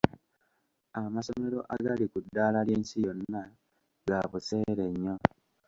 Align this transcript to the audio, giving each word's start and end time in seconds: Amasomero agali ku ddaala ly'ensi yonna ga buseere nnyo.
Amasomero 1.01 1.59
agali 1.73 2.05
ku 2.11 2.17
ddaala 2.25 2.59
ly'ensi 2.67 2.97
yonna 3.05 3.41
ga 4.07 4.19
buseere 4.31 4.85
nnyo. 4.93 5.15